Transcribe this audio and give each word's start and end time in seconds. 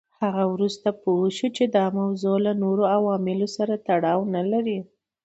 هغه 0.21 0.43
وروسته 0.53 0.87
پوه 1.01 1.27
شو 1.37 1.47
چې 1.57 1.63
دا 1.75 1.85
موضوع 1.99 2.37
له 2.45 2.51
نورو 2.63 2.83
عواملو 2.95 3.47
سره 3.57 3.73
تړاو 3.87 4.19
نه 4.35 4.43
لري. 4.51 4.79